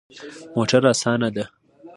موټر 0.55 0.81
اسانه 0.91 1.29
ده 1.35 1.45